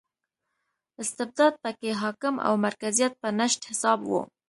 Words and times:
استبداد 1.01 1.53
په 1.63 1.71
کې 1.79 1.91
حاکم 2.01 2.35
او 2.47 2.53
مرکزیت 2.65 3.13
په 3.21 3.29
نشت 3.39 3.59
حساب 3.69 3.99
و. 4.09 4.11